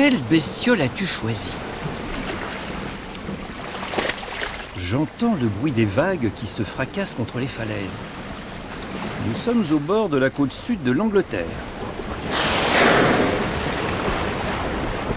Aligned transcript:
Quelle 0.00 0.22
bestiole 0.30 0.80
as-tu 0.80 1.04
choisi 1.04 1.50
J'entends 4.76 5.34
le 5.34 5.48
bruit 5.48 5.72
des 5.72 5.86
vagues 5.86 6.30
qui 6.36 6.46
se 6.46 6.62
fracassent 6.62 7.14
contre 7.14 7.40
les 7.40 7.48
falaises. 7.48 8.04
Nous 9.26 9.34
sommes 9.34 9.64
au 9.72 9.80
bord 9.80 10.08
de 10.08 10.16
la 10.16 10.30
côte 10.30 10.52
sud 10.52 10.84
de 10.84 10.92
l'Angleterre. 10.92 11.44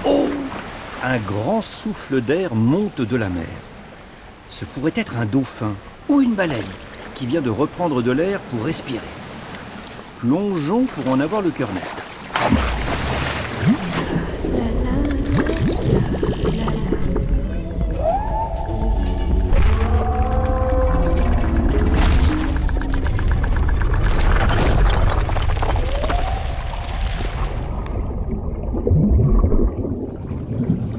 Oh 0.04 0.30
Un 1.04 1.18
grand 1.20 1.62
souffle 1.62 2.20
d'air 2.20 2.56
monte 2.56 3.02
de 3.02 3.16
la 3.18 3.30
mer. 3.30 3.46
Ce 4.48 4.66
pourrait 4.66 4.94
être 4.96 5.16
un 5.16 5.28
dauphin 5.28 5.74
ou 6.10 6.22
une 6.22 6.34
baleine 6.34 6.58
qui 7.14 7.28
vient 7.28 7.42
de 7.42 7.52
reprendre 7.52 8.02
de 8.02 8.12
l'air 8.12 8.40
pour 8.50 8.66
respirer. 8.66 9.00
Plongeons 10.22 10.86
pour 10.86 11.08
en 11.14 11.20
avoir 11.20 11.44
le 11.44 11.52
cœur 11.52 11.70
net. 11.72 12.81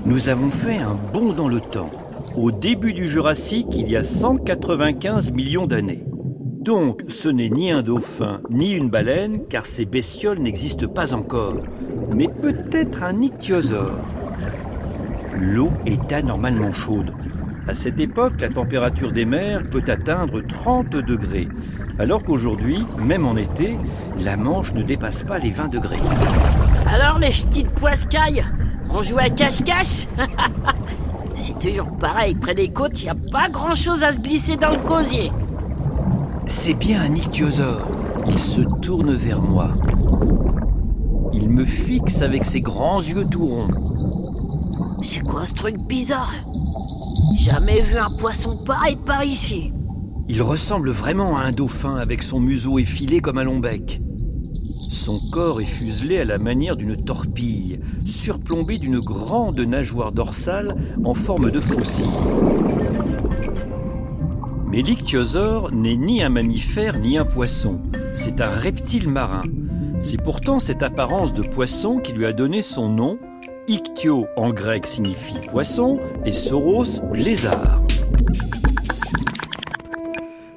Nous 0.05 0.29
avons 0.29 0.51
fait 0.51 0.77
un 0.77 0.97
bond 1.13 1.33
dans 1.33 1.49
le 1.49 1.61
temps, 1.61 1.91
au 2.37 2.53
début 2.53 2.93
du 2.93 3.09
Jurassique, 3.09 3.69
il 3.73 3.91
y 3.91 3.97
a 3.97 4.03
195 4.03 5.33
millions 5.33 5.67
d'années. 5.67 6.05
Donc, 6.61 7.03
ce 7.09 7.29
n'est 7.29 7.51
ni 7.51 7.73
un 7.73 7.83
dauphin, 7.83 8.41
ni 8.49 8.71
une 8.71 8.89
baleine, 8.89 9.47
car 9.49 9.67
ces 9.67 9.85
bestioles 9.85 10.39
n'existent 10.39 10.87
pas 10.87 11.13
encore, 11.13 11.63
mais 12.15 12.29
peut-être 12.29 13.03
un 13.03 13.21
ichthyosaure. 13.21 14.22
L'eau 15.43 15.73
est 15.87 16.13
anormalement 16.13 16.73
chaude. 16.73 17.13
À 17.67 17.75
cette 17.75 17.99
époque, 17.99 18.41
la 18.41 18.49
température 18.49 19.11
des 19.11 19.25
mers 19.25 19.69
peut 19.69 19.83
atteindre 19.89 20.41
30 20.41 20.91
degrés, 20.91 21.49
alors 21.99 22.23
qu'aujourd'hui, 22.23 22.87
même 22.97 23.27
en 23.27 23.35
été, 23.37 23.77
la 24.23 24.37
Manche 24.37 24.73
ne 24.73 24.83
dépasse 24.83 25.25
pas 25.25 25.41
les 25.41 25.51
20 25.51 25.67
degrés. 25.67 25.99
Alors 26.87 27.19
les 27.19 27.31
petites 27.31 27.71
poiscailles, 27.71 28.45
on 28.89 29.03
joue 29.03 29.19
à 29.19 29.31
cache-cache? 29.31 30.07
C'est 31.35 31.59
toujours 31.59 31.91
pareil, 31.99 32.37
près 32.37 32.55
des 32.55 32.69
côtes, 32.69 33.03
il 33.03 33.09
a 33.09 33.17
pas 33.33 33.49
grand-chose 33.49 34.05
à 34.05 34.15
se 34.15 34.21
glisser 34.21 34.57
dans 34.57 34.71
le 34.71 34.79
cosier. 34.87 35.33
C'est 36.47 36.75
bien 36.75 37.03
un 37.03 37.15
ichthyosaure. 37.17 37.91
Il 38.29 38.39
se 38.39 38.61
tourne 38.81 39.13
vers 39.13 39.43
moi. 39.43 39.71
Il 41.33 41.51
me 41.51 41.65
fixe 41.65 42.23
avec 42.23 42.45
ses 42.45 42.61
grands 42.61 43.01
yeux 43.01 43.25
tout 43.29 43.45
ronds. 43.45 43.92
C'est 45.03 45.21
quoi 45.21 45.47
ce 45.47 45.55
truc 45.55 45.79
bizarre? 45.79 46.33
Jamais 47.35 47.83
vu 47.83 47.97
un 47.97 48.11
poisson 48.11 48.57
pareil 48.57 48.97
par 48.97 49.25
ici. 49.25 49.73
Il 50.29 50.43
ressemble 50.43 50.91
vraiment 50.91 51.37
à 51.37 51.43
un 51.43 51.53
dauphin 51.53 51.97
avec 51.97 52.23
son 52.23 52.39
museau 52.39 52.79
effilé 52.79 53.21
comme 53.21 53.39
un 53.39 53.45
long 53.45 53.59
bec. 53.59 54.01
Son 54.89 55.19
corps 55.31 55.61
est 55.61 55.67
fuselé 55.67 56.19
à 56.19 56.25
la 56.25 56.39
manière 56.39 56.77
d'une 56.77 56.97
torpille, 56.97 57.81
surplombé 58.05 58.79
d'une 58.79 59.01
grande 59.01 59.59
nageoire 59.61 60.13
dorsale 60.13 60.77
en 61.05 61.15
forme 61.15 61.51
de 61.51 61.61
faucille. 61.61 62.07
Mais 64.71 64.83
l'ichthyosaure 64.83 65.73
n'est 65.73 65.97
ni 65.97 66.23
un 66.23 66.29
mammifère 66.29 66.99
ni 66.99 67.19
un 67.19 67.25
poisson, 67.25 67.81
c'est 68.13 68.41
un 68.41 68.49
reptile 68.49 69.09
marin. 69.09 69.43
C'est 70.01 70.23
pourtant 70.23 70.59
cette 70.59 70.83
apparence 70.83 71.35
de 71.35 71.43
poisson 71.43 71.99
qui 71.99 72.13
lui 72.13 72.25
a 72.25 72.33
donné 72.33 72.63
son 72.63 72.89
nom. 72.89 73.19
Ichthyo 73.69 74.27
en 74.37 74.51
grec 74.51 74.87
signifie 74.87 75.39
poisson 75.49 76.01
et 76.25 76.33
sauros 76.33 77.01
lézard. 77.15 77.81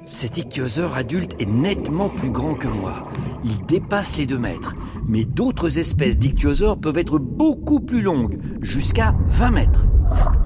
Cet 0.04 0.38
ichthyosaure 0.38 0.96
adulte 0.96 1.36
est 1.38 1.48
nettement 1.48 2.08
plus 2.08 2.30
grand 2.32 2.54
que 2.54 2.66
moi. 2.66 3.08
Il 3.44 3.64
dépasse 3.66 4.16
les 4.16 4.26
2 4.26 4.38
mètres. 4.38 4.74
Mais 5.06 5.24
d'autres 5.24 5.78
espèces 5.78 6.18
d'ichthyosaures 6.18 6.78
peuvent 6.80 6.98
être 6.98 7.18
beaucoup 7.18 7.78
plus 7.78 8.02
longues, 8.02 8.40
jusqu'à 8.60 9.14
20 9.28 9.50
mètres. 9.52 9.84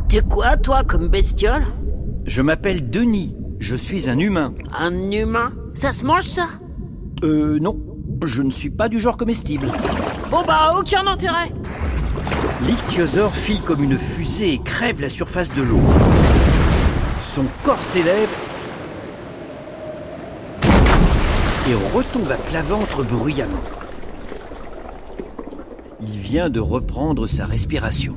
T'es 0.08 0.20
quoi, 0.20 0.58
toi, 0.58 0.84
comme 0.84 1.08
bestiole? 1.08 1.64
Je 2.26 2.42
m'appelle 2.42 2.90
Denis. 2.90 3.36
Je 3.58 3.74
suis 3.74 4.10
un 4.10 4.18
humain. 4.18 4.52
Un 4.78 5.10
humain? 5.10 5.52
Ça 5.72 5.92
se 5.92 6.04
mange, 6.04 6.24
ça? 6.24 6.46
Euh, 7.24 7.58
non. 7.58 7.80
Je 8.22 8.42
ne 8.42 8.50
suis 8.50 8.70
pas 8.70 8.90
du 8.90 9.00
genre 9.00 9.16
comestible. 9.16 9.68
Bon 10.30 10.42
bah, 10.46 10.74
aucun 10.78 11.06
intérêt 11.06 11.50
L'ichthyosaure 12.66 13.34
file 13.34 13.62
comme 13.62 13.82
une 13.82 13.98
fusée 13.98 14.52
et 14.52 14.58
crève 14.58 15.00
la 15.00 15.08
surface 15.08 15.50
de 15.52 15.62
l'eau. 15.62 15.80
Son 17.22 17.44
corps 17.62 17.80
s'élève 17.80 18.28
et 21.70 21.96
retombe 21.96 22.30
à 22.30 22.36
plat 22.36 22.60
ventre 22.60 23.02
bruyamment. 23.02 23.62
Il 26.02 26.18
vient 26.18 26.50
de 26.50 26.60
reprendre 26.60 27.26
sa 27.26 27.46
respiration. 27.46 28.14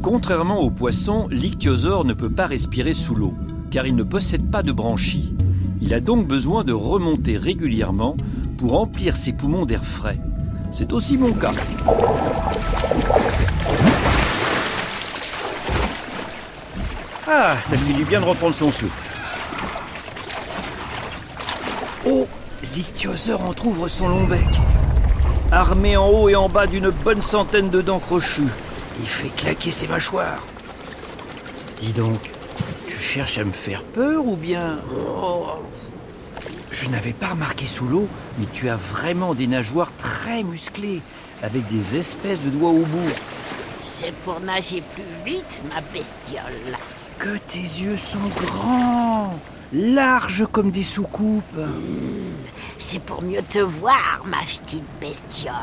Contrairement 0.00 0.60
aux 0.60 0.70
poissons, 0.70 1.28
l'ichthyosaure 1.30 2.06
ne 2.06 2.14
peut 2.14 2.32
pas 2.32 2.46
respirer 2.46 2.94
sous 2.94 3.14
l'eau, 3.14 3.34
car 3.70 3.86
il 3.86 3.94
ne 3.94 4.04
possède 4.04 4.50
pas 4.50 4.62
de 4.62 4.72
branchies. 4.72 5.34
Il 5.82 5.92
a 5.92 6.00
donc 6.00 6.26
besoin 6.26 6.64
de 6.64 6.72
remonter 6.72 7.36
régulièrement 7.36 8.16
pour 8.56 8.72
remplir 8.72 9.16
ses 9.16 9.34
poumons 9.34 9.66
d'air 9.66 9.84
frais. 9.84 10.18
C'est 10.76 10.92
aussi 10.92 11.16
mon 11.16 11.32
cas. 11.32 11.52
Ah, 17.28 17.54
ça 17.62 17.76
lui 17.76 17.94
fait 17.94 18.04
bien 18.04 18.20
de 18.20 18.24
reprendre 18.24 18.52
son 18.52 18.72
souffle. 18.72 19.08
Oh, 22.04 22.26
l'ichthyosaure 22.74 23.48
entr'ouvre 23.48 23.86
son 23.86 24.08
long 24.08 24.24
bec. 24.24 24.40
Armé 25.52 25.96
en 25.96 26.08
haut 26.08 26.28
et 26.28 26.34
en 26.34 26.48
bas 26.48 26.66
d'une 26.66 26.90
bonne 26.90 27.22
centaine 27.22 27.70
de 27.70 27.80
dents 27.80 28.00
crochues, 28.00 28.42
il 28.98 29.06
fait 29.06 29.28
claquer 29.28 29.70
ses 29.70 29.86
mâchoires. 29.86 30.44
Dis 31.80 31.92
donc, 31.92 32.32
tu 32.88 32.98
cherches 32.98 33.38
à 33.38 33.44
me 33.44 33.52
faire 33.52 33.84
peur 33.84 34.26
ou 34.26 34.34
bien... 34.34 34.80
je 36.74 36.88
n'avais 36.88 37.12
pas 37.12 37.28
remarqué 37.28 37.66
sous 37.66 37.86
l'eau, 37.86 38.08
mais 38.38 38.46
tu 38.52 38.68
as 38.68 38.76
vraiment 38.76 39.34
des 39.34 39.46
nageoires 39.46 39.92
très 39.96 40.42
musclées, 40.42 41.00
avec 41.42 41.66
des 41.68 41.96
espèces 41.96 42.40
de 42.40 42.50
doigts 42.50 42.70
au 42.70 42.84
bout. 42.84 43.12
C'est 43.84 44.12
pour 44.24 44.40
nager 44.40 44.82
plus 44.94 45.32
vite, 45.32 45.62
ma 45.72 45.80
bestiole. 45.80 46.76
Que 47.18 47.38
tes 47.38 47.58
yeux 47.58 47.96
sont 47.96 48.28
grands, 48.44 49.38
larges 49.72 50.46
comme 50.50 50.72
des 50.72 50.82
soucoupes. 50.82 51.60
C'est 52.78 53.00
pour 53.00 53.22
mieux 53.22 53.42
te 53.42 53.60
voir, 53.60 54.22
ma 54.26 54.40
petite 54.40 54.84
bestiole. 55.00 55.54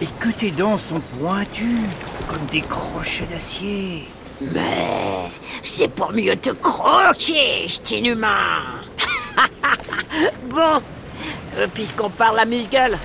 Et 0.00 0.06
que 0.18 0.30
tes 0.30 0.50
dents 0.50 0.78
sont 0.78 1.00
pointues, 1.18 1.88
comme 2.26 2.46
des 2.50 2.62
crochets 2.62 3.26
d'acier. 3.26 4.08
Mais 4.40 5.28
c'est 5.62 5.88
pour 5.88 6.12
mieux 6.12 6.36
te 6.36 6.50
croquer, 6.50 7.66
petit 7.66 7.98
humain. 7.98 8.62
bon, 10.48 10.80
euh, 11.56 11.66
puisqu'on 11.72 12.10
parle 12.10 12.38
à 12.38 12.44
muscle, 12.44 12.98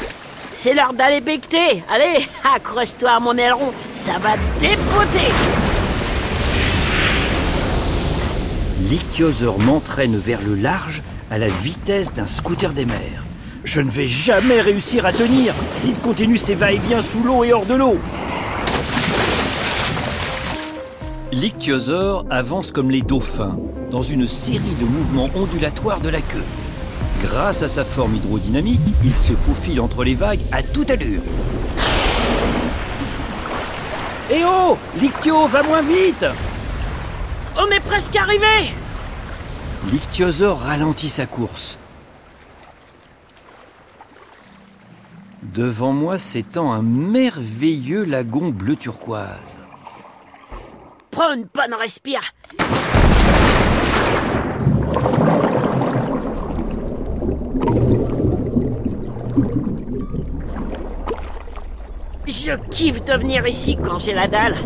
c'est 0.54 0.74
l'heure 0.74 0.94
d'aller 0.94 1.22
becter. 1.22 1.84
Allez, 1.92 2.26
accroche-toi 2.56 3.12
à 3.12 3.20
mon 3.20 3.38
aileron, 3.38 3.72
ça 3.96 4.14
va 4.20 4.36
dépoter. 4.60 5.32
L'ichthyosaure 8.90 9.60
m'entraîne 9.60 10.18
vers 10.18 10.42
le 10.42 10.56
large 10.56 11.02
à 11.32 11.38
la 11.38 11.48
vitesse 11.48 12.14
d'un 12.14 12.28
scooter 12.28 12.74
des 12.74 12.86
mers. 12.86 13.24
Je 13.64 13.82
ne 13.82 13.90
vais 13.90 14.08
jamais 14.08 14.60
réussir 14.60 15.06
à 15.06 15.14
tenir 15.14 15.54
s'il 15.72 15.96
continue 15.96 16.38
ses 16.38 16.54
va-et-vient 16.54 17.02
sous 17.02 17.24
l'eau 17.24 17.44
et 17.44 17.54
hors 17.54 17.66
de 17.66 17.76
l'eau. 17.76 17.98
L'ichthyosaure 21.32 22.26
avance 22.30 22.72
comme 22.72 22.92
les 22.92 23.02
dauphins, 23.02 23.58
dans 23.90 24.04
une 24.04 24.28
série 24.28 24.76
de 24.80 24.86
mouvements 24.86 25.30
ondulatoires 25.34 26.02
de 26.02 26.10
la 26.10 26.22
queue. 26.22 26.44
Grâce 27.24 27.64
à 27.64 27.70
sa 27.70 27.86
forme 27.86 28.16
hydrodynamique, 28.16 28.82
il 29.02 29.16
se 29.16 29.32
faufile 29.32 29.80
entre 29.80 30.04
les 30.04 30.14
vagues 30.14 30.42
à 30.52 30.62
toute 30.62 30.92
allure. 30.92 31.22
Eh 34.30 34.44
oh 34.46 34.78
L'ichthyo, 35.00 35.48
va 35.48 35.64
moins 35.64 35.82
vite 35.82 36.26
On 37.58 37.68
est 37.68 37.80
presque 37.80 38.16
arrivé. 38.18 38.74
L'ichthyosaure 39.90 40.60
ralentit 40.60 41.10
sa 41.10 41.26
course. 41.26 41.80
Devant 45.44 45.94
moi 45.94 46.18
s'étend 46.18 46.74
un 46.74 46.82
merveilleux 46.82 48.04
lagon 48.04 48.50
bleu 48.50 48.76
turquoise. 48.76 49.58
Prends 51.10 51.34
une 51.34 51.48
bonne 51.54 51.74
respire. 51.74 52.34
Je 62.46 62.52
kiffe 62.72 63.06
de 63.06 63.14
venir 63.14 63.48
ici 63.48 63.78
quand 63.82 64.00
j'ai 64.00 64.14
la 64.14 64.28
dalle. 64.28 64.58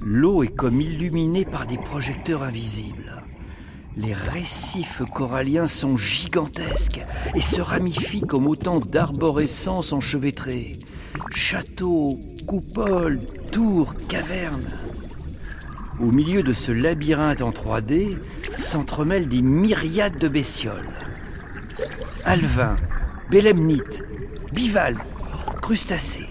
L'eau 0.00 0.42
est 0.42 0.48
comme 0.48 0.80
illuminée 0.80 1.44
par 1.44 1.68
des 1.68 1.78
projecteurs 1.78 2.42
invisibles. 2.42 3.22
Les 3.96 4.12
récifs 4.12 5.02
coralliens 5.14 5.68
sont 5.68 5.96
gigantesques 5.96 7.02
et 7.36 7.40
se 7.40 7.60
ramifient 7.60 8.22
comme 8.22 8.48
autant 8.48 8.80
d'arborescences 8.80 9.92
enchevêtrées. 9.92 10.78
Châteaux, 11.30 12.18
coupoles, 12.48 13.20
tours, 13.52 13.94
cavernes. 14.08 14.70
Au 16.00 16.10
milieu 16.10 16.42
de 16.42 16.52
ce 16.52 16.72
labyrinthe 16.72 17.42
en 17.42 17.52
3D 17.52 18.16
s'entremêlent 18.56 19.28
des 19.28 19.42
myriades 19.42 20.18
de 20.18 20.26
bestioles. 20.26 21.01
Alvins, 22.24 22.76
bélemnites, 23.30 24.04
bivalves, 24.52 25.02
crustacés. 25.60 26.28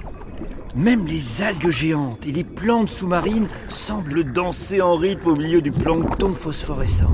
Même 0.74 1.06
les 1.06 1.42
algues 1.42 1.70
géantes 1.70 2.26
et 2.26 2.32
les 2.32 2.46
plantes 2.46 2.88
sous-marines 2.88 3.48
semblent 3.68 4.32
danser 4.32 4.80
en 4.80 4.94
rythme 4.94 5.28
au 5.28 5.36
milieu 5.36 5.62
du 5.62 5.72
plancton 5.72 6.32
phosphorescent. 6.34 7.12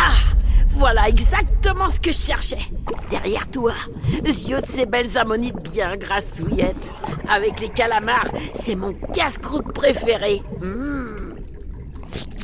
Ah 0.00 0.34
Voilà 0.70 1.08
exactement 1.08 1.88
ce 1.88 2.00
que 2.00 2.10
je 2.10 2.18
cherchais. 2.18 2.66
Derrière 3.10 3.48
toi, 3.48 3.74
yeux 4.48 4.60
de 4.60 4.66
ces 4.66 4.86
belles 4.86 5.16
ammonites 5.16 5.62
bien 5.72 5.96
grassouillettes. 5.96 6.92
Avec 7.28 7.60
les 7.60 7.68
calamars, 7.68 8.28
c'est 8.54 8.74
mon 8.74 8.92
casse-croûte 8.92 9.72
préféré. 9.72 10.42
Mmh. 10.60 11.06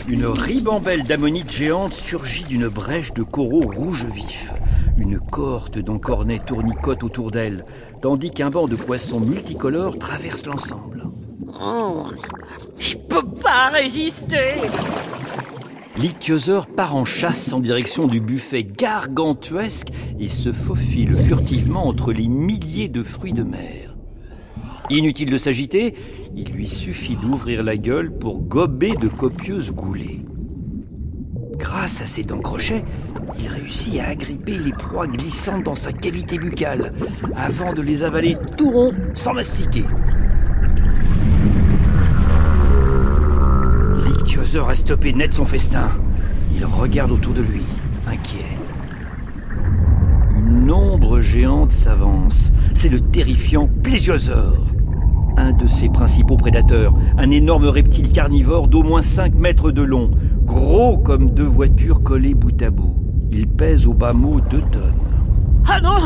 Une 0.08 0.26
ribambelle 0.26 1.04
d'ammonites 1.04 1.50
géantes 1.50 1.94
surgit 1.94 2.44
d'une 2.44 2.68
brèche 2.68 3.12
de 3.12 3.22
coraux 3.22 3.60
rouges 3.60 4.06
vifs. 4.06 4.52
Une 4.96 5.18
cohorte 5.18 5.78
d'encornets 5.78 6.40
tournicote 6.40 7.02
autour 7.02 7.30
d'elle, 7.30 7.64
tandis 8.00 8.30
qu'un 8.30 8.50
banc 8.50 8.68
de 8.68 8.76
poissons 8.76 9.20
multicolores 9.20 9.98
traverse 9.98 10.44
l'ensemble. 10.46 11.08
Oh, 11.60 12.06
je 12.78 12.96
peux 12.96 13.24
pas 13.24 13.68
résister 13.68 14.54
L'ichthyosaure 15.96 16.66
part 16.66 16.96
en 16.96 17.04
chasse 17.04 17.52
en 17.52 17.60
direction 17.60 18.06
du 18.06 18.20
buffet 18.20 18.64
gargantuesque 18.64 19.88
et 20.18 20.28
se 20.28 20.50
faufile 20.50 21.14
furtivement 21.14 21.86
entre 21.86 22.12
les 22.12 22.28
milliers 22.28 22.88
de 22.88 23.02
fruits 23.02 23.34
de 23.34 23.42
mer. 23.42 23.94
Inutile 24.88 25.30
de 25.30 25.38
s'agiter, 25.38 25.94
il 26.34 26.50
lui 26.52 26.66
suffit 26.66 27.16
d'ouvrir 27.16 27.62
la 27.62 27.76
gueule 27.76 28.16
pour 28.16 28.40
gober 28.40 28.94
de 28.94 29.08
copieuses 29.08 29.72
goulées. 29.72 30.20
Grâce 31.62 32.02
à 32.02 32.06
ses 32.06 32.24
dents 32.24 32.40
crochets, 32.40 32.84
il 33.38 33.46
réussit 33.46 34.00
à 34.00 34.08
agripper 34.08 34.58
les 34.58 34.72
proies 34.72 35.06
glissantes 35.06 35.62
dans 35.62 35.76
sa 35.76 35.92
cavité 35.92 36.36
buccale, 36.36 36.92
avant 37.36 37.72
de 37.72 37.80
les 37.80 38.02
avaler 38.02 38.36
tout 38.56 38.68
rond 38.68 38.92
sans 39.14 39.32
mastiquer. 39.32 39.84
L'ichthyosaure 44.04 44.70
a 44.70 44.74
stoppé 44.74 45.12
net 45.12 45.32
son 45.32 45.44
festin. 45.44 45.88
Il 46.52 46.64
regarde 46.64 47.12
autour 47.12 47.32
de 47.32 47.42
lui, 47.42 47.62
inquiet. 48.08 48.58
Une 50.36 50.68
ombre 50.68 51.20
géante 51.20 51.70
s'avance. 51.70 52.52
C'est 52.74 52.88
le 52.88 52.98
terrifiant 52.98 53.68
plésiosaure. 53.84 54.66
Un 55.36 55.52
de 55.52 55.68
ses 55.68 55.88
principaux 55.88 56.36
prédateurs, 56.36 56.92
un 57.16 57.30
énorme 57.30 57.66
reptile 57.66 58.10
carnivore 58.10 58.66
d'au 58.66 58.82
moins 58.82 59.00
5 59.00 59.34
mètres 59.34 59.70
de 59.70 59.82
long, 59.82 60.10
gros 60.44 60.98
comme 60.98 61.30
deux 61.30 61.44
voitures 61.44 62.02
collées 62.02 62.34
bout 62.34 62.60
à 62.62 62.70
bout. 62.70 62.96
Il 63.30 63.48
pèse 63.48 63.86
au 63.86 63.94
bas 63.94 64.12
mot 64.12 64.40
2 64.40 64.60
tonnes. 64.70 64.92
Ah 65.68 65.80
non 65.80 65.96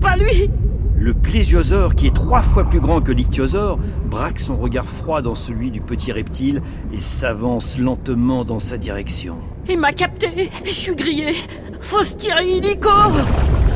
Pas 0.00 0.16
lui 0.16 0.50
Le 0.96 1.12
plésiosaure, 1.12 1.94
qui 1.94 2.06
est 2.06 2.14
trois 2.14 2.42
fois 2.42 2.64
plus 2.64 2.80
grand 2.80 3.00
que 3.00 3.12
l'ichthyosaure, 3.12 3.78
braque 4.08 4.38
son 4.38 4.56
regard 4.56 4.86
froid 4.86 5.22
dans 5.22 5.34
celui 5.34 5.70
du 5.70 5.80
petit 5.80 6.12
reptile 6.12 6.62
et 6.92 7.00
s'avance 7.00 7.78
lentement 7.78 8.44
dans 8.44 8.58
sa 8.58 8.78
direction. 8.78 9.36
Il 9.68 9.78
m'a 9.78 9.92
capté 9.92 10.50
Je 10.64 10.70
suis 10.70 10.96
grillé 10.96 11.34
Faut 11.80 12.02
se 12.02 12.14
tirer 12.14 12.48
illico 12.48 12.88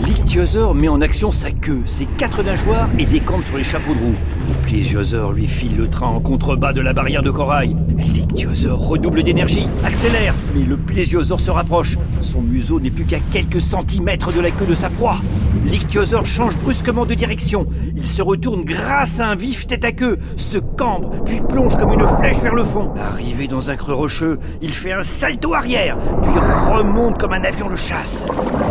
L'ichthyosaure 0.07 0.75
met 0.75 0.89
en 0.89 1.01
action 1.01 1.31
sa 1.31 1.51
queue, 1.51 1.81
ses 1.87 2.05
quatre 2.05 2.43
nageoires 2.43 2.89
et 2.99 3.07
décampe 3.07 3.43
sur 3.43 3.57
les 3.57 3.65
chapeaux 3.65 3.95
de 3.95 4.01
roue. 4.01 4.15
Le 4.49 4.63
plésiosaure 4.63 5.33
lui 5.33 5.47
file 5.47 5.77
le 5.77 5.89
train 5.89 6.09
en 6.09 6.21
contrebas 6.21 6.75
de 6.75 6.83
la 6.83 6.93
barrière 6.93 7.23
de 7.23 7.31
corail. 7.31 7.75
L'ichthyosaure 7.97 8.87
redouble 8.87 9.23
d'énergie, 9.23 9.67
accélère, 9.85 10.35
mais 10.55 10.63
le 10.63 10.77
plésiosaure 10.77 11.41
se 11.41 11.51
rapproche. 11.51 11.97
Son 12.21 12.43
museau 12.43 12.81
n'est 12.81 12.91
plus 12.91 13.05
qu'à 13.05 13.21
quelques 13.31 13.61
centimètres 13.61 14.33
de 14.33 14.41
la 14.41 14.51
queue 14.51 14.67
de 14.67 14.75
sa 14.75 14.91
proie. 14.91 15.17
L'ichthyosaure 15.65 16.27
change 16.27 16.59
brusquement 16.59 17.07
de 17.07 17.15
direction. 17.15 17.67
Il 17.97 18.07
se 18.07 18.21
retourne 18.21 18.63
grâce 18.63 19.21
à 19.21 19.29
un 19.29 19.37
vif 19.37 19.67
tête 19.67 19.85
à 19.85 19.93
queue, 19.93 20.19
se 20.37 20.59
cambre, 20.59 21.13
puis 21.25 21.41
plonge 21.49 21.77
comme 21.77 21.93
une 21.93 22.07
flèche 22.07 22.39
vers 22.43 22.55
le 22.55 22.65
fond. 22.65 22.91
Arrivé 23.11 23.47
dans 23.47 23.71
un 23.71 23.77
creux 23.77 23.95
rocheux, 23.95 24.39
il 24.61 24.71
fait 24.71 24.93
un 24.93 25.03
salto 25.03 25.55
arrière, 25.55 25.97
puis 26.21 26.33
remonte 26.71 27.19
comme 27.19 27.33
un 27.33 27.45
avion 27.45 27.67
de 27.67 27.77
chasse. 27.77 28.27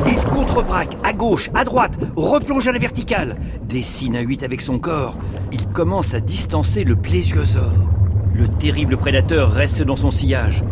Il 0.06 0.22
contrebraque 0.26 0.98
à 1.04 1.14
gauche, 1.24 1.50
à 1.54 1.64
droite, 1.64 1.98
replonge 2.18 2.68
à 2.68 2.74
la 2.74 2.80
verticale, 2.80 3.38
dessine 3.70 4.18
à 4.18 4.20
8 4.20 4.44
avec 4.44 4.60
son 4.60 4.78
corps. 4.78 5.16
Il 5.54 5.68
commence 5.68 6.14
à 6.14 6.20
distancer 6.20 6.84
le 6.84 6.98
plésiosaure. 6.98 7.90
Le 8.34 8.50
terrible 8.50 8.98
prédateur 8.98 9.50
reste 9.50 9.82
dans 9.84 9.96
son 9.96 10.12
sillage. 10.12 10.66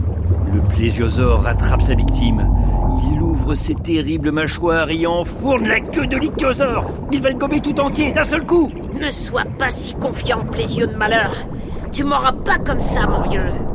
Le 0.53 0.59
plésiosaure 0.59 1.43
rattrape 1.43 1.81
sa 1.81 1.93
victime. 1.93 2.49
Il 3.13 3.21
ouvre 3.21 3.55
ses 3.55 3.75
terribles 3.75 4.33
mâchoires 4.33 4.89
et 4.89 5.07
enfourne 5.07 5.69
la 5.69 5.79
queue 5.79 6.07
de 6.07 6.17
l'ichthyosaure. 6.17 6.91
Il 7.13 7.21
va 7.21 7.29
le 7.29 7.37
gommer 7.37 7.61
tout 7.61 7.79
entier 7.79 8.11
d'un 8.11 8.25
seul 8.25 8.45
coup. 8.45 8.69
Ne 8.99 9.09
sois 9.09 9.45
pas 9.57 9.69
si 9.69 9.93
confiant, 9.93 10.43
plaisio 10.51 10.85
de 10.85 10.95
malheur. 10.97 11.33
Tu 11.93 12.03
m'auras 12.03 12.33
pas 12.33 12.57
comme 12.57 12.81
ça, 12.81 13.07
mon 13.07 13.21
vieux. 13.21 13.70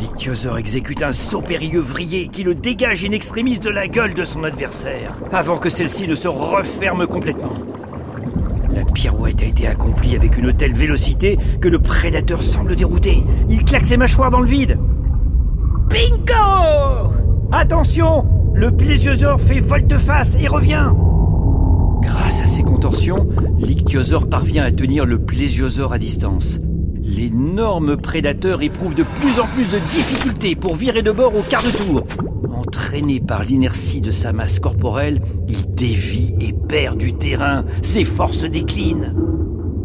L'ichthyosaure 0.00 0.58
exécute 0.58 1.02
un 1.02 1.12
saut 1.12 1.40
périlleux 1.40 1.80
vrillé 1.80 2.28
qui 2.28 2.42
le 2.42 2.54
dégage 2.54 3.04
in 3.04 3.12
extremis 3.12 3.58
de 3.58 3.70
la 3.70 3.88
gueule 3.88 4.14
de 4.14 4.24
son 4.24 4.44
adversaire, 4.44 5.16
avant 5.32 5.56
que 5.56 5.70
celle-ci 5.70 6.06
ne 6.06 6.14
se 6.14 6.28
referme 6.28 7.06
complètement. 7.06 7.52
La 8.74 8.84
pirouette 8.84 9.40
a 9.42 9.46
été 9.46 9.66
accomplie 9.66 10.14
avec 10.14 10.36
une 10.36 10.52
telle 10.52 10.74
vélocité 10.74 11.38
que 11.62 11.68
le 11.68 11.78
prédateur 11.78 12.42
semble 12.42 12.76
dérouté. 12.76 13.24
Il 13.48 13.64
claque 13.64 13.86
ses 13.86 13.96
mâchoires 13.96 14.30
dans 14.30 14.40
le 14.40 14.48
vide. 14.48 14.78
Bingo 15.88 17.10
Attention 17.52 18.26
Le 18.54 18.70
plésiosaure 18.70 19.40
fait 19.40 19.60
volte-face 19.60 20.36
et 20.38 20.48
revient 20.48 20.90
Grâce 22.02 22.42
à 22.42 22.46
ses 22.46 22.62
contorsions, 22.62 23.28
l'ichthyosaure 23.58 24.28
parvient 24.28 24.64
à 24.64 24.72
tenir 24.72 25.06
le 25.06 25.18
plésiosaure 25.18 25.94
à 25.94 25.98
distance. 25.98 26.60
L'énorme 27.06 27.96
prédateur 27.96 28.62
éprouve 28.62 28.96
de 28.96 29.04
plus 29.04 29.38
en 29.38 29.46
plus 29.46 29.70
de 29.70 29.78
difficultés 29.94 30.56
pour 30.56 30.74
virer 30.74 31.02
de 31.02 31.12
bord 31.12 31.36
au 31.36 31.42
quart 31.42 31.62
de 31.62 31.70
tour. 31.70 32.04
Entraîné 32.52 33.20
par 33.20 33.44
l'inertie 33.44 34.00
de 34.00 34.10
sa 34.10 34.32
masse 34.32 34.58
corporelle, 34.58 35.22
il 35.46 35.72
dévie 35.74 36.34
et 36.40 36.52
perd 36.52 36.98
du 36.98 37.14
terrain. 37.14 37.64
Ses 37.82 38.04
forces 38.04 38.44
déclinent. 38.44 39.14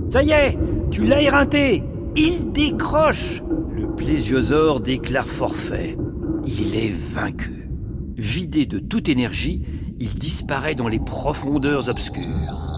Ça 0.09 0.23
y 0.23 0.31
est, 0.31 0.57
tu 0.89 1.05
l'as 1.05 1.21
éreinté. 1.21 1.83
Il 2.15 2.51
décroche. 2.51 3.43
Le 3.71 3.87
plésiosaure 3.95 4.79
déclare 4.79 5.27
forfait. 5.27 5.97
Il 6.45 6.75
est 6.75 6.91
vaincu. 6.91 7.69
Vidé 8.17 8.65
de 8.65 8.79
toute 8.79 9.09
énergie, 9.09 9.61
il 9.99 10.15
disparaît 10.15 10.75
dans 10.75 10.87
les 10.87 10.99
profondeurs 10.99 11.87
obscures. 11.87 12.70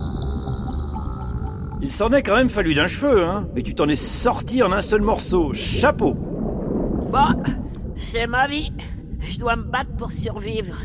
Il 1.84 1.92
s'en 1.92 2.12
est 2.14 2.24
quand 2.24 2.38
même 2.38 2.48
fallu 2.48 2.74
d'un 2.74 2.88
cheveu, 2.88 3.26
hein 3.26 3.46
Mais 3.54 3.62
tu 3.62 3.76
t'en 3.76 3.90
es 3.90 3.98
sorti 3.98 4.64
en 4.64 4.72
un 4.72 4.80
seul 4.80 5.02
morceau. 5.02 5.54
Chapeau 5.54 6.14
Bon, 6.14 7.44
c'est 7.98 8.26
ma 8.26 8.48
vie. 8.48 8.72
Je 9.20 9.38
dois 9.38 9.58
me 9.58 9.64
battre 9.64 9.92
pour 9.98 10.14
survivre. 10.14 10.78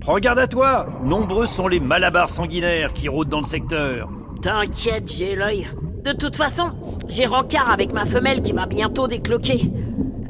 Prends 0.00 0.18
garde 0.18 0.38
à 0.38 0.46
toi 0.46 0.86
Nombreux 1.04 1.44
sont 1.44 1.68
les 1.68 1.80
malabars 1.80 2.30
sanguinaires 2.30 2.94
qui 2.94 3.10
rôdent 3.10 3.28
dans 3.28 3.40
le 3.40 3.46
secteur. 3.46 4.08
T'inquiète, 4.40 5.12
j'ai 5.12 5.36
l'œil. 5.36 5.66
De 6.02 6.12
toute 6.12 6.36
façon, 6.36 6.70
j'ai 7.08 7.26
rencard 7.26 7.70
avec 7.70 7.92
ma 7.92 8.06
femelle 8.06 8.40
qui 8.40 8.52
va 8.52 8.64
bientôt 8.64 9.06
décloquer. 9.06 9.70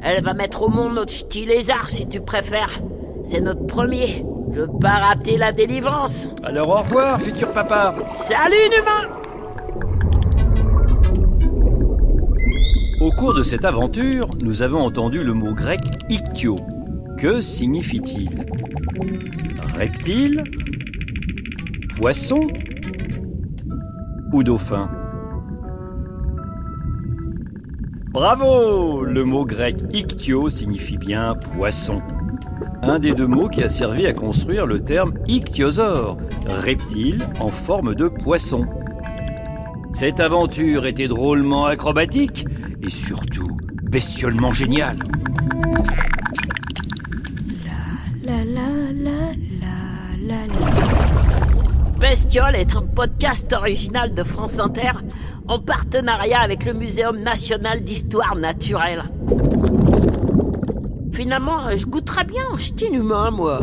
Elle 0.03 0.21
va 0.21 0.33
mettre 0.33 0.63
au 0.63 0.69
monde 0.69 0.95
notre 0.95 1.13
ch'ti 1.13 1.45
lézard, 1.45 1.87
si 1.87 2.09
tu 2.09 2.19
préfères. 2.19 2.81
C'est 3.23 3.39
notre 3.39 3.65
premier. 3.65 4.25
Je 4.51 4.61
veux 4.61 4.79
pas 4.81 4.97
rater 4.97 5.37
la 5.37 5.53
délivrance. 5.53 6.27
Alors 6.43 6.69
au 6.69 6.79
revoir, 6.79 7.21
futur 7.21 7.53
papa 7.53 7.95
Salut, 8.15 8.55
humain 8.77 9.18
Au 13.09 13.11
cours 13.11 13.33
de 13.33 13.41
cette 13.41 13.65
aventure, 13.65 14.29
nous 14.39 14.61
avons 14.61 14.81
entendu 14.81 15.23
le 15.23 15.33
mot 15.33 15.55
grec 15.55 15.79
ichtyo. 16.09 16.55
Que 17.17 17.41
signifie-t-il? 17.41 18.45
Reptile 19.75 20.43
Poisson 21.97 22.41
Ou 24.31 24.43
dauphin? 24.43 24.91
Bravo 28.11 29.03
Le 29.03 29.23
mot 29.23 29.43
grec 29.43 29.77
ichtyo 29.91 30.47
signifie 30.51 30.99
bien 30.99 31.33
poisson. 31.33 32.03
un 32.83 32.99
des 32.99 33.13
deux 33.13 33.27
mots 33.27 33.49
qui 33.49 33.63
a 33.63 33.69
servi 33.69 34.05
à 34.05 34.13
construire 34.13 34.67
le 34.67 34.83
terme 34.83 35.13
ichthyosaure, 35.27 36.17
reptile 36.47 37.17
en 37.39 37.49
forme 37.49 37.95
de 37.95 38.07
poisson. 38.07 38.67
Cette 39.93 40.19
aventure 40.19 40.85
était 40.85 41.07
drôlement 41.07 41.65
acrobatique 41.65 42.45
et 42.81 42.89
surtout 42.89 43.49
bestiolement 43.83 44.51
géniale. 44.51 44.97
La 48.23 48.43
la 48.45 48.69
la 48.93 49.31
la 49.61 50.27
la 50.27 50.47
la. 50.47 51.99
Bestiole 51.99 52.55
est 52.55 52.75
un 52.75 52.83
podcast 52.83 53.51
original 53.53 54.13
de 54.13 54.23
France 54.23 54.59
Inter 54.59 54.91
en 55.47 55.59
partenariat 55.59 56.39
avec 56.39 56.65
le 56.65 56.73
Muséum 56.73 57.19
national 57.19 57.81
d'histoire 57.81 58.35
naturelle. 58.35 59.03
Finalement, 61.11 61.75
je 61.75 61.85
goûterais 61.85 62.23
bien 62.23 62.43
un 62.53 62.57
ch'ti 62.57 62.85
humain, 62.85 63.31
moi. 63.31 63.59